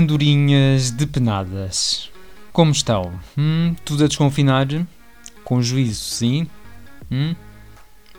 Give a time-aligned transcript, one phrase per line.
[0.00, 2.10] andorinhas depenadas.
[2.54, 3.12] Como estão?
[3.36, 4.66] Hum, tudo a desconfinar?
[5.44, 6.46] Com juízo, sim?
[7.12, 7.34] Hum?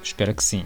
[0.04, 0.64] Espero que sim.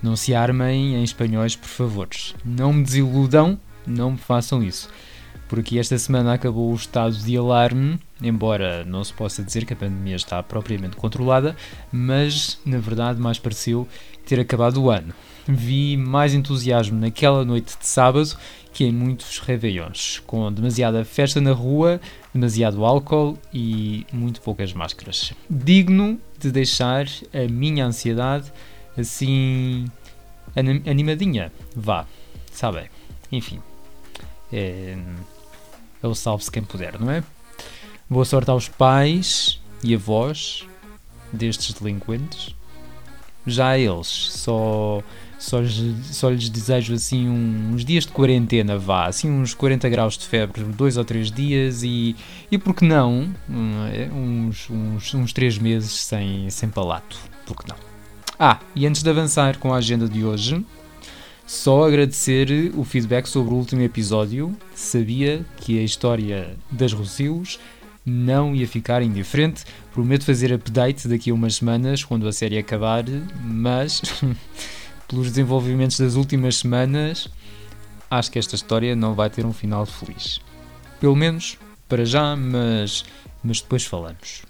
[0.00, 2.08] Não se armem em espanhóis, por favor.
[2.44, 4.88] Não me desiludam, não me façam isso.
[5.48, 9.76] Porque esta semana acabou o estado de alarme, embora não se possa dizer que a
[9.76, 11.56] pandemia está propriamente controlada,
[11.90, 13.86] mas na verdade mais pareceu
[14.24, 15.12] ter acabado o ano.
[15.48, 18.36] Vi mais entusiasmo naquela noite de sábado
[18.76, 21.98] que em muitos réveillons, com demasiada festa na rua,
[22.34, 25.32] demasiado álcool e muito poucas máscaras.
[25.48, 28.52] Digno de deixar a minha ansiedade
[28.94, 29.86] assim
[30.84, 31.50] animadinha.
[31.74, 32.04] Vá,
[32.52, 32.90] sabem.
[33.32, 33.62] Enfim.
[34.52, 34.94] É,
[36.02, 37.24] o salve-se quem puder, não é?
[38.10, 40.66] Boa sorte aos pais e avós
[41.32, 42.54] destes delinquentes.
[43.46, 45.02] Já eles, só,
[45.38, 45.58] só,
[46.02, 50.64] só lhes desejo assim uns dias de quarentena, vá, assim uns 40 graus de febre,
[50.64, 52.16] dois ou três dias e,
[52.50, 53.28] e por que não,
[53.92, 54.08] é?
[54.12, 57.76] uns, uns, uns três meses sem, sem palato, por que não?
[58.38, 60.64] Ah, e antes de avançar com a agenda de hoje,
[61.46, 64.54] só agradecer o feedback sobre o último episódio.
[64.74, 67.58] Sabia que a história das Rocios
[68.04, 69.64] não ia ficar indiferente.
[69.92, 73.04] Prometo fazer update daqui a umas semanas, quando a série acabar,
[73.42, 74.02] mas
[75.08, 77.28] pelos desenvolvimentos das últimas semanas,
[78.10, 80.40] acho que esta história não vai ter um final feliz.
[81.00, 83.04] Pelo menos para já, mas,
[83.42, 84.42] mas depois falamos.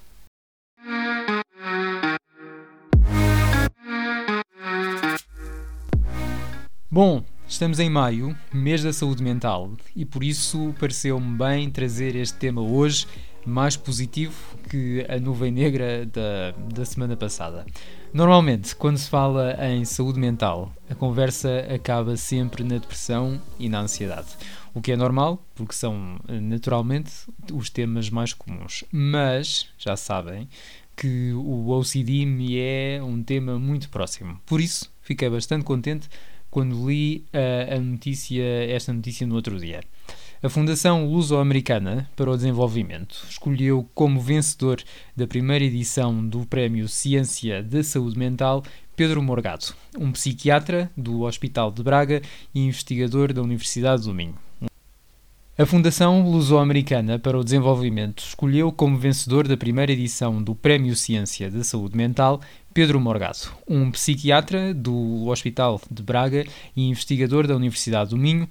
[6.91, 12.39] Bom, estamos em maio, mês da saúde mental, e por isso pareceu-me bem trazer este
[12.39, 13.07] tema hoje,
[13.47, 14.35] mais positivo
[14.69, 17.65] que a nuvem negra da, da semana passada.
[18.13, 23.81] Normalmente, quando se fala em saúde mental, a conversa acaba sempre na depressão e na
[23.81, 24.29] ansiedade.
[24.75, 27.13] O que é normal, porque são naturalmente
[27.53, 28.85] os temas mais comuns.
[28.91, 30.49] Mas, já sabem,
[30.97, 34.41] que o OCD me é um tema muito próximo.
[34.47, 36.09] Por isso, fiquei bastante contente
[36.51, 39.83] quando li uh, a notícia, esta notícia no outro dia.
[40.43, 44.83] A Fundação Luso-Americana para o Desenvolvimento escolheu como vencedor
[45.17, 48.63] da primeira edição do Prémio Ciência da Saúde Mental
[48.95, 52.21] Pedro Morgado, um psiquiatra do Hospital de Braga
[52.55, 54.35] e investigador da Universidade do Minho.
[55.59, 61.51] A Fundação Luso-Americana para o Desenvolvimento escolheu como vencedor da primeira edição do Prémio Ciência
[61.51, 62.43] da Saúde Mental
[62.75, 66.45] Pedro Morgado, um psiquiatra do Hospital de Braga
[66.77, 68.47] e investigador da Universidade do Minho,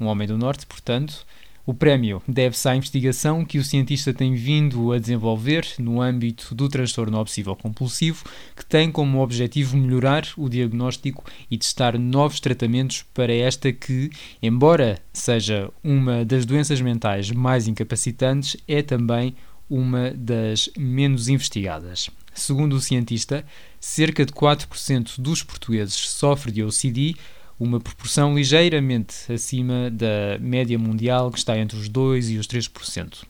[0.00, 1.26] um homem do Norte, portanto.
[1.68, 6.66] O prémio deve-se à investigação que o cientista tem vindo a desenvolver no âmbito do
[6.66, 8.24] transtorno obsessivo-compulsivo,
[8.56, 14.08] que tem como objetivo melhorar o diagnóstico e testar novos tratamentos para esta que,
[14.42, 19.34] embora seja uma das doenças mentais mais incapacitantes, é também
[19.68, 22.08] uma das menos investigadas.
[22.32, 23.44] Segundo o cientista,
[23.78, 27.14] cerca de 4% dos portugueses sofrem de OCD,
[27.58, 33.24] uma proporção ligeiramente acima da média mundial, que está entre os 2% e os 3%.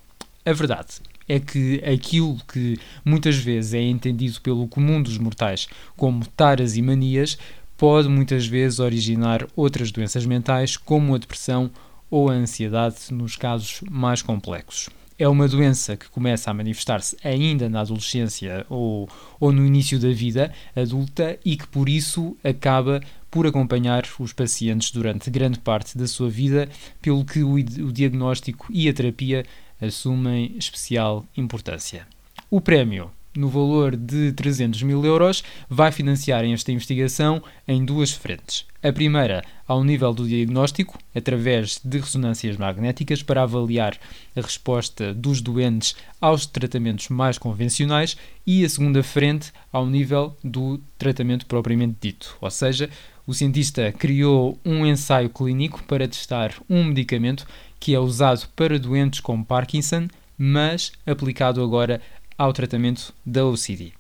[0.44, 6.27] A verdade é que aquilo que muitas vezes é entendido pelo comum dos mortais como
[6.28, 7.38] taras e manias
[7.77, 11.71] pode muitas vezes originar outras doenças mentais, como a depressão
[12.11, 14.88] ou a ansiedade, nos casos mais complexos
[15.19, 19.09] é uma doença que começa a manifestar-se ainda na adolescência ou,
[19.41, 23.00] ou no início da vida adulta e que por isso acaba
[23.31, 26.69] por acompanhar os pacientes durante grande parte da sua vida,
[27.00, 29.44] pelo que o, o diagnóstico e a terapia
[29.81, 32.06] assumem especial importância.
[32.50, 38.67] O prémio no valor de 300 mil euros, vai financiar esta investigação em duas frentes.
[38.83, 43.97] A primeira, ao nível do diagnóstico, através de ressonâncias magnéticas para avaliar
[44.34, 50.81] a resposta dos doentes aos tratamentos mais convencionais, e a segunda frente, ao nível do
[50.97, 52.91] tratamento propriamente dito, ou seja,
[53.29, 57.47] o cientista criou um ensaio clínico para testar um medicamento
[57.79, 60.09] que é usado para doentes com Parkinson,
[60.39, 62.01] mas aplicado agora
[62.39, 63.93] ao tratamento da OCD.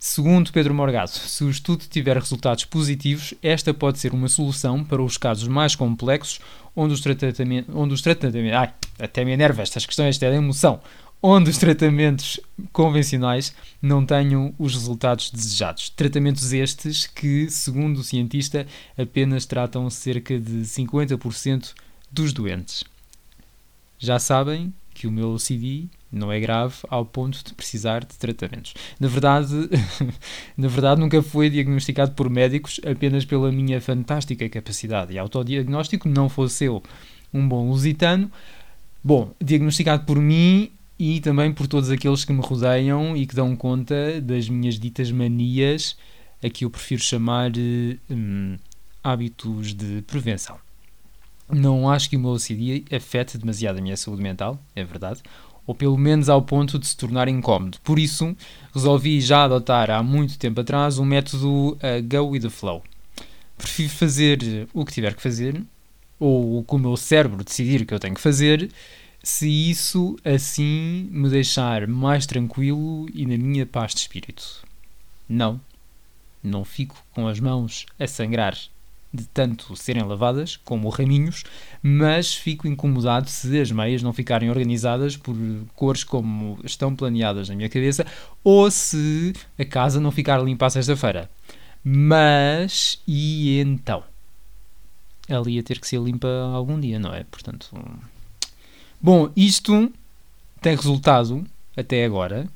[0.00, 5.00] Segundo Pedro Morgado, se o estudo tiver resultados positivos, esta pode ser uma solução para
[5.00, 6.40] os casos mais complexos,
[6.74, 7.72] onde os tratamentos.
[7.72, 10.80] Onde os tratamentos ai, até me enerva estas questões, até da emoção.
[11.26, 12.38] Onde os tratamentos
[12.70, 15.88] convencionais não tenham os resultados desejados.
[15.88, 21.72] Tratamentos estes que, segundo o cientista, apenas tratam cerca de 50%
[22.12, 22.84] dos doentes.
[23.98, 28.74] Já sabem que o meu OCD não é grave ao ponto de precisar de tratamentos.
[29.00, 29.54] Na verdade,
[30.54, 36.28] na verdade nunca foi diagnosticado por médicos apenas pela minha fantástica capacidade e autodiagnóstico, não
[36.28, 36.82] fosse eu
[37.32, 38.30] um bom lusitano,
[39.06, 43.56] Bom, diagnosticado por mim e também por todos aqueles que me rodeiam e que dão
[43.56, 45.96] conta das minhas ditas manias,
[46.42, 47.50] a que eu prefiro chamar
[48.10, 48.56] hum,
[49.02, 50.56] hábitos de prevenção.
[51.50, 55.20] Não acho que o meu OCD afete demasiado a minha saúde mental, é verdade,
[55.66, 57.78] ou pelo menos ao ponto de se tornar incómodo.
[57.82, 58.36] Por isso,
[58.72, 62.82] resolvi já adotar há muito tempo atrás o método uh, Go with the Flow.
[63.56, 65.62] Prefiro fazer o que tiver que fazer,
[66.18, 68.70] ou o que o meu cérebro decidir que eu tenho que fazer,
[69.24, 74.62] se isso assim me deixar mais tranquilo e na minha paz de espírito.
[75.26, 75.58] Não,
[76.42, 78.54] não fico com as mãos a sangrar
[79.10, 81.44] de tanto serem lavadas, como raminhos,
[81.82, 85.34] mas fico incomodado se as meias não ficarem organizadas por
[85.74, 88.04] cores como estão planeadas na minha cabeça,
[88.42, 91.30] ou se a casa não ficar limpa à sexta-feira.
[91.82, 94.02] Mas, e então?
[95.28, 97.24] Ela ia ter que ser limpa algum dia, não é?
[97.24, 97.70] Portanto.
[99.04, 99.92] Bom, isto
[100.62, 101.44] tem resultado,
[101.76, 102.48] até agora,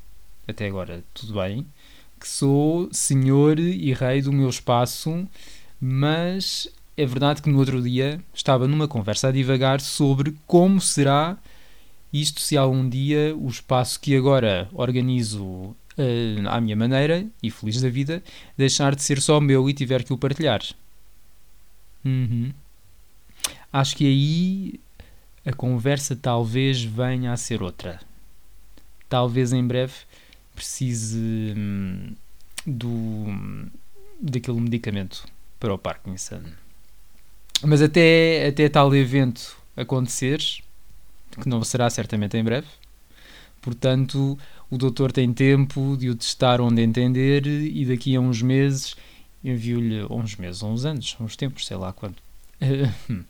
[0.46, 1.66] até agora tudo bem,
[2.18, 5.28] que sou senhor e rei do meu espaço
[5.78, 6.66] mas
[6.96, 11.36] é verdade que no outro dia estava numa conversa a divagar sobre como será
[12.10, 15.76] isto se algum dia o espaço que agora organizo uh,
[16.48, 18.22] à minha maneira e feliz da vida
[18.56, 20.62] deixar de ser só meu e tiver que o partilhar.
[22.02, 22.54] Uhum.
[23.70, 24.80] Acho que aí
[25.48, 27.98] a conversa talvez venha a ser outra.
[29.08, 29.94] Talvez em breve
[30.54, 32.12] precise hum,
[32.66, 33.24] do
[34.20, 35.24] daquele medicamento
[35.58, 36.42] para o Parkinson.
[37.62, 40.38] Mas até, até tal evento acontecer,
[41.40, 42.66] que não será certamente em breve,
[43.62, 44.38] portanto,
[44.70, 48.94] o doutor tem tempo de o testar onde entender e daqui a uns meses
[49.42, 52.16] envio-lhe, uns meses, uns anos, uns tempos, sei lá quando,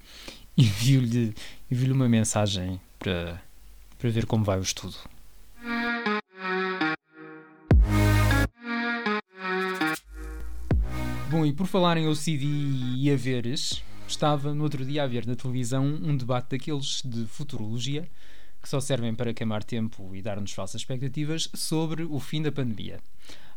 [0.58, 1.34] envio-lhe
[1.70, 3.40] envio uma mensagem para,
[3.96, 4.96] para ver como vai o estudo.
[11.30, 12.44] Bom, e por falar em OCD
[12.96, 18.08] e haveres, estava no outro dia a ver na televisão um debate daqueles de futurologia
[18.60, 22.98] que só servem para queimar tempo e dar-nos falsas expectativas sobre o fim da pandemia.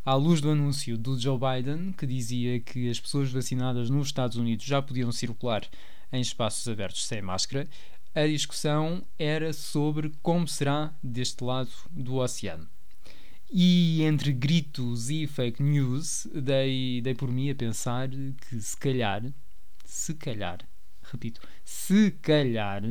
[0.04, 4.36] À luz do anúncio do Joe Biden, que dizia que as pessoas vacinadas nos Estados
[4.36, 5.64] Unidos já podiam circular
[6.12, 7.70] em espaços abertos sem máscara,
[8.16, 12.68] a discussão era sobre como será deste lado do oceano.
[13.52, 19.22] E entre gritos e fake news, dei, dei por mim a pensar que se calhar,
[19.86, 20.68] se calhar,
[21.04, 22.82] repito, se calhar,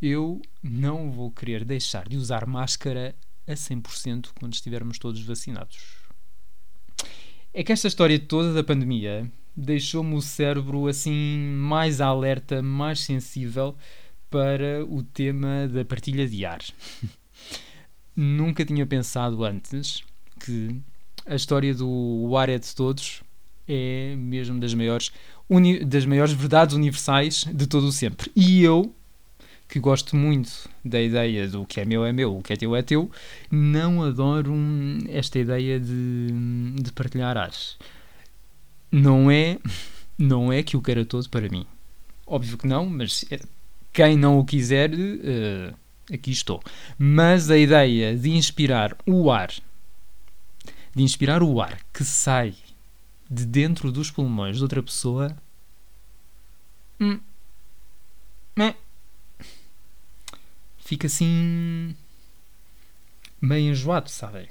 [0.00, 3.16] eu não vou querer deixar de usar máscara
[3.48, 6.00] a 100% quando estivermos todos vacinados.
[7.52, 13.74] É que esta história toda da pandemia deixou-me o cérebro assim mais alerta, mais sensível
[14.30, 16.60] para o tema da partilha de ar.
[18.14, 20.02] nunca tinha pensado antes
[20.38, 20.76] que
[21.26, 23.22] a história do ar é de todos
[23.66, 25.12] é mesmo das maiores,
[25.86, 28.30] das maiores verdades universais de todo o sempre.
[28.34, 28.94] E eu,
[29.70, 32.74] que gosto muito da ideia do que é meu é meu, o que é teu
[32.74, 33.08] é teu,
[33.48, 34.52] não adoro
[35.08, 36.28] esta ideia de,
[36.82, 37.78] de partilhar ares.
[38.90, 39.58] Não é,
[40.18, 41.64] não é que o queira todo para mim.
[42.26, 43.40] Óbvio que não, mas é,
[43.92, 45.74] quem não o quiser, uh,
[46.12, 46.60] aqui estou.
[46.98, 49.52] Mas a ideia de inspirar o ar,
[50.94, 52.54] de inspirar o ar que sai
[53.30, 55.36] de dentro dos pulmões de outra pessoa.
[57.00, 57.20] Hum,
[58.58, 58.74] hum,
[60.90, 61.94] fica assim.
[63.40, 64.48] meio enjoado, sabem?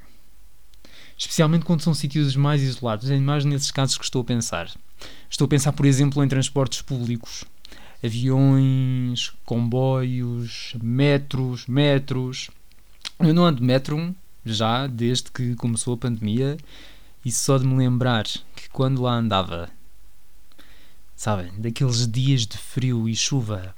[1.17, 4.72] Especialmente quando são sítios mais isolados, é mais nesses casos que estou a pensar.
[5.29, 7.43] Estou a pensar, por exemplo, em transportes públicos
[8.01, 12.50] aviões, comboios, metros, metros.
[13.19, 14.15] Eu não ando de metro
[14.46, 16.55] já desde que começou a pandemia
[17.25, 19.69] e só de me lembrar que quando lá andava,
[21.13, 23.75] sabem, daqueles dias de frio e chuva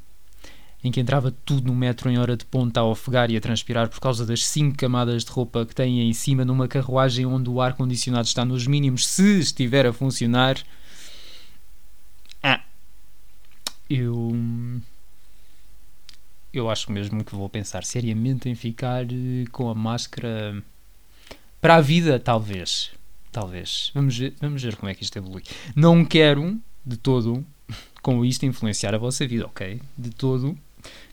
[0.84, 3.90] em que entrava tudo no metro em hora de ponta a ofegar e a transpirar
[3.90, 7.62] por causa das cinco camadas de roupa que têm em cima numa carruagem onde o
[7.62, 10.58] ar-condicionado está nos mínimos, se estiver a funcionar
[13.94, 14.82] eu
[16.54, 20.62] eu acho mesmo que vou pensar seriamente em ficar eh, com a máscara
[21.62, 22.92] para a vida, talvez.
[23.32, 23.92] Talvez.
[23.94, 25.44] Vamos ver, vamos ver como é que isto evolui.
[25.74, 27.46] Não quero, de todo,
[28.02, 29.82] com isto influenciar a vossa vida, ok?
[29.98, 30.58] De todo.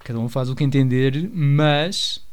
[0.00, 2.24] Cada um faz o que entender, mas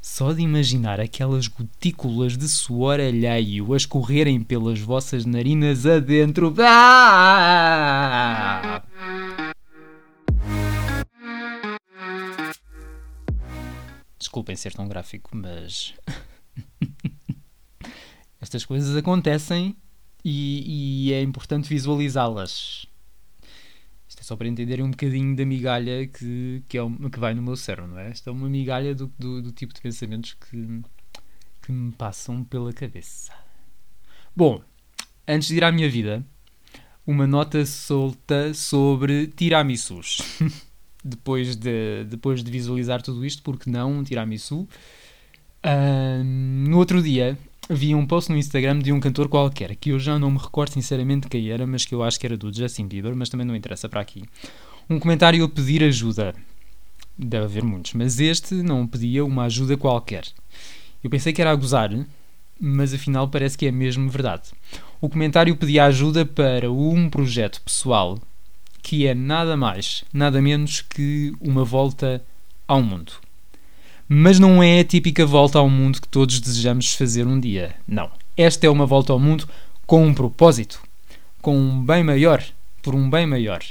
[0.00, 6.54] só de imaginar aquelas gotículas de suor alheio a escorrerem pelas vossas narinas adentro.
[6.58, 8.04] Ah!
[14.18, 15.94] Desculpem ser tão gráfico, mas.
[18.40, 19.74] Estas coisas acontecem
[20.24, 22.86] e, e é importante visualizá-las.
[24.24, 27.56] É só para entenderem um bocadinho da migalha que, que, é, que vai no meu
[27.56, 28.08] cérebro, não é?
[28.08, 30.80] Esta é uma migalha do, do, do tipo de pensamentos que,
[31.60, 33.34] que me passam pela cabeça.
[34.34, 34.62] Bom,
[35.28, 36.24] antes de ir à minha vida,
[37.06, 40.22] uma nota solta sobre tiramisus.
[41.04, 44.66] depois, de, depois de visualizar tudo isto, porque não um tiramisu?
[45.62, 49.98] Uh, no outro dia vi um post no Instagram de um cantor qualquer, que eu
[49.98, 52.86] já não me recordo sinceramente quem era, mas que eu acho que era do Justin
[52.86, 54.22] Bieber, mas também não interessa para aqui.
[54.88, 56.34] Um comentário a pedir ajuda.
[57.16, 60.24] Deve haver muitos, mas este não pedia uma ajuda qualquer.
[61.02, 61.90] Eu pensei que era a gozar,
[62.60, 64.50] mas afinal parece que é mesmo verdade.
[65.00, 68.18] O comentário pedia ajuda para um projeto pessoal
[68.82, 72.22] que é nada mais, nada menos que uma volta
[72.68, 73.12] ao mundo.
[74.08, 77.74] Mas não é a típica volta ao mundo que todos desejamos fazer um dia.
[77.88, 78.10] Não.
[78.36, 79.48] Esta é uma volta ao mundo
[79.86, 80.82] com um propósito,
[81.40, 82.44] com um bem maior,
[82.82, 83.62] por um bem maior.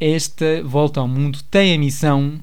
[0.00, 2.42] Esta volta ao mundo tem a missão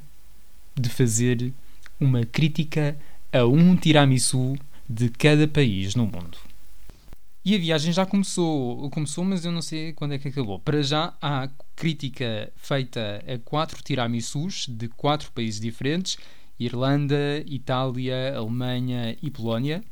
[0.75, 1.53] de fazer
[1.99, 2.97] uma crítica
[3.31, 4.55] a um tiramisu
[4.87, 6.37] de cada país no mundo.
[7.43, 10.59] E a viagem já começou, começou, mas eu não sei quando é que acabou.
[10.59, 16.17] Para já há crítica feita a quatro tiramisus de quatro países diferentes:
[16.59, 19.83] Irlanda, Itália, Alemanha e Polónia.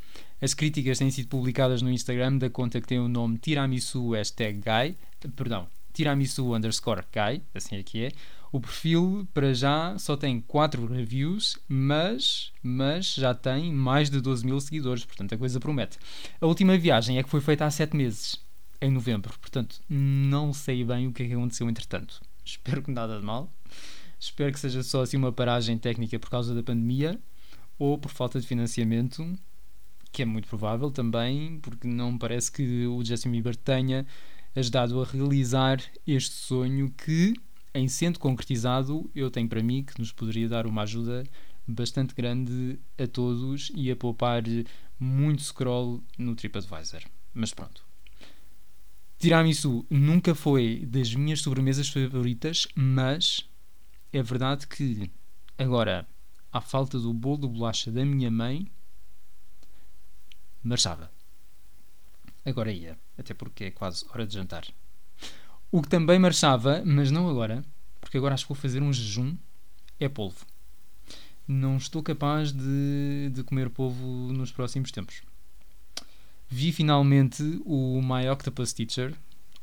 [0.41, 4.59] As críticas têm sido publicadas no Instagram da conta que tem o nome tiramisu hashtag
[4.59, 4.97] guy,
[5.35, 8.11] perdão, tiramisu underscore guy, assim é que é,
[8.51, 14.45] o perfil, para já, só tem 4 reviews, mas, mas já tem mais de 12
[14.45, 15.97] mil seguidores, portanto a coisa promete.
[16.39, 18.39] A última viagem é que foi feita há 7 meses,
[18.79, 22.21] em novembro, portanto não sei bem o que é que aconteceu entretanto.
[22.45, 23.51] Espero que nada de mal.
[24.23, 27.19] Espero que seja só assim uma paragem técnica por causa da pandemia
[27.77, 29.37] ou por falta de financiamento,
[30.13, 34.07] que é muito provável também, porque não parece que o Justin Bieber tenha
[34.55, 37.33] ajudado a realizar este sonho que
[37.73, 41.25] em sendo concretizado, eu tenho para mim que nos poderia dar uma ajuda
[41.67, 44.43] bastante grande a todos e a poupar
[44.97, 47.01] muito scroll no TripAdvisor.
[47.33, 47.85] Mas pronto.
[49.17, 53.49] Tiramisu nunca foi das minhas sobremesas favoritas, mas
[54.13, 55.11] é verdade que
[55.57, 56.07] agora,
[56.51, 58.71] à falta do bolo de bolacha da minha mãe,
[60.63, 61.11] marchava.
[62.45, 64.67] Agora ia, até porque é quase hora de jantar.
[65.71, 67.65] O que também marchava, mas não agora,
[67.99, 69.35] porque agora acho que vou fazer um jejum,
[69.99, 70.45] é polvo.
[71.47, 75.23] Não estou capaz de, de comer polvo nos próximos tempos.
[76.47, 79.15] Vi finalmente o My Octopus Teacher,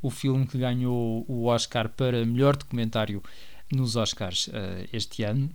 [0.02, 3.22] o filme que ganhou o Oscar para melhor documentário
[3.72, 5.50] nos Oscars uh, este ano.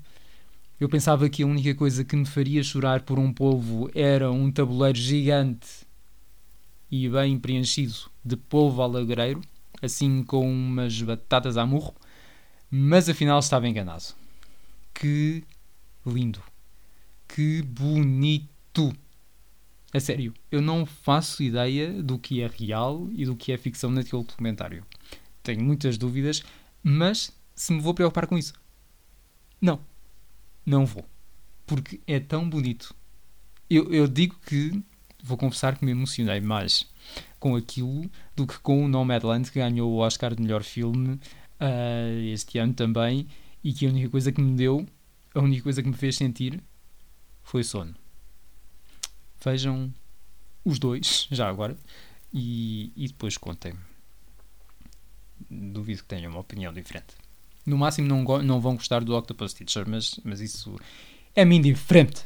[0.80, 4.52] Eu pensava que a única coisa que me faria chorar por um polvo era um
[4.52, 5.86] tabuleiro gigante
[6.92, 9.42] e bem preenchido de polvo alagreiro
[9.82, 11.96] assim com umas batatas a murro,
[12.70, 14.04] mas afinal estava enganado.
[14.94, 15.44] Que
[16.06, 16.42] lindo!
[17.28, 18.94] Que bonito!
[19.94, 23.90] A sério, eu não faço ideia do que é real e do que é ficção
[23.90, 24.86] naquele documentário.
[25.42, 26.44] Tenho muitas dúvidas,
[26.84, 28.54] mas se me vou preocupar com isso?
[29.62, 29.80] Não.
[30.66, 31.06] Não vou.
[31.66, 32.94] Porque é tão bonito.
[33.70, 34.84] Eu, eu digo que,
[35.24, 36.86] vou confessar que me emocionei mais
[37.40, 41.14] com aquilo do que com o Nomadland, que ganhou o Oscar de melhor filme
[41.60, 43.28] uh, este ano também,
[43.64, 44.86] e que a única coisa que me deu,
[45.34, 46.62] a única coisa que me fez sentir
[47.44, 47.96] foi sono.
[49.44, 49.94] Vejam
[50.64, 51.78] os dois, já agora,
[52.34, 53.80] e, e depois contem-me.
[55.50, 57.16] Duvido que tenham uma opinião diferente.
[57.66, 60.76] No máximo não, não vão gostar do Octopus Teacher, mas, mas isso
[61.36, 62.22] é-me indiferente.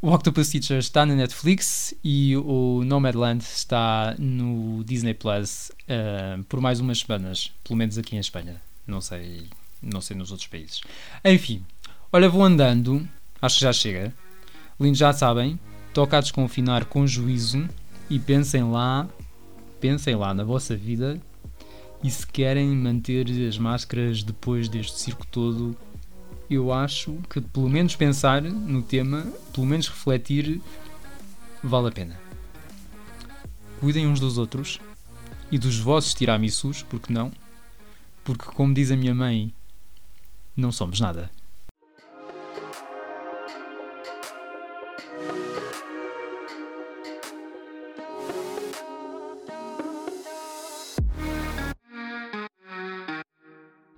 [0.00, 6.60] O Octopus Teacher está na Netflix e o Nomadland está no Disney Plus uh, por
[6.60, 8.62] mais umas semanas, pelo menos aqui em Espanha.
[8.86, 9.48] Não sei,
[9.82, 10.82] não sei nos outros países.
[11.24, 11.64] Enfim,
[12.12, 13.08] olha, vou andando,
[13.42, 14.14] acho que já chega.
[14.80, 15.58] Lindos já sabem,
[15.92, 17.68] toca a desconfinar com juízo
[18.08, 19.08] e pensem lá,
[19.80, 21.20] pensem lá na vossa vida
[22.02, 25.76] e se querem manter as máscaras depois deste circo todo
[26.50, 30.60] eu acho que pelo menos pensar no tema, pelo menos refletir,
[31.62, 32.18] vale a pena.
[33.80, 34.80] Cuidem uns dos outros
[35.50, 37.30] e dos vossos tiramisus, porque não?
[38.24, 39.52] Porque, como diz a minha mãe,
[40.56, 41.30] não somos nada.